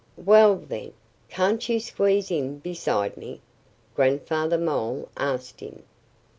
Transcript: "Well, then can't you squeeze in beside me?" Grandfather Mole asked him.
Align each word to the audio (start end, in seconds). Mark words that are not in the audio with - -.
"Well, 0.17 0.55
then 0.55 0.93
can't 1.29 1.69
you 1.69 1.79
squeeze 1.79 2.31
in 2.31 2.57
beside 2.57 3.17
me?" 3.17 3.39
Grandfather 3.93 4.57
Mole 4.57 5.09
asked 5.15 5.59
him. 5.59 5.83